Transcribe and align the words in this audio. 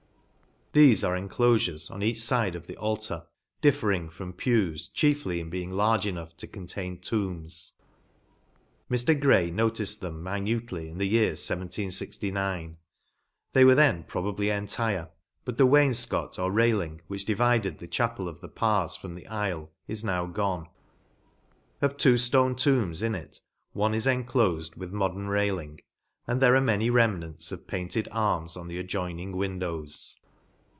Thefe 0.73 1.05
are 1.05 1.17
en 1.17 1.27
clofures, 1.27 1.91
on 1.91 2.01
each 2.01 2.21
fide 2.23 2.55
of 2.55 2.65
the 2.65 2.77
altar, 2.77 3.25
differing 3.59 4.09
from 4.09 4.31
pews 4.31 4.87
chiefly 4.87 5.41
in 5.41 5.49
being 5.49 5.69
large 5.69 6.05
enough 6.07 6.37
to 6.37 6.47
contain 6.47 6.97
tombs. 6.97 7.73
Mr. 8.89 9.19
Gray 9.19 9.51
noticed 9.51 9.99
them 9.99 10.23
minutely 10.23 10.87
in 10.87 10.97
the 10.97 11.07
year 11.09 11.31
1769. 11.31 12.77
They 13.51 13.65
were 13.65 13.75
then 13.75 14.03
probably 14.05 14.49
entire 14.49 15.09
\ 15.27 15.43
but 15.43 15.57
the 15.57 15.67
wainfcot 15.67 16.39
or 16.39 16.49
railing, 16.49 17.01
ENGLAND. 17.01 17.01
20? 17.01 17.01
railing, 17.01 17.01
which 17.07 17.25
divided 17.25 17.79
the 17.79 17.87
chapel 17.89 18.29
of 18.29 18.39
the 18.39 18.47
Parrs 18.47 18.95
from 18.95 19.13
the 19.13 19.27
aifle, 19.29 19.71
is 19.89 20.05
now 20.05 20.25
gone. 20.25 20.69
Of 21.81 21.97
two 21.97 22.13
ftone 22.15 22.55
tombs 22.55 23.01
in 23.03 23.13
it 23.13 23.41
one 23.73 23.93
is 23.93 24.05
enclofed 24.07 24.77
with 24.77 24.93
modern 24.93 25.27
railing, 25.27 25.81
and 26.27 26.39
there 26.39 26.55
are 26.55 26.61
many 26.61 26.89
rem 26.89 27.19
nants 27.19 27.51
of 27.51 27.67
painted 27.67 28.07
arms 28.13 28.55
on 28.55 28.69
the 28.69 28.79
adjoining 28.79 29.35
windows. 29.35 30.15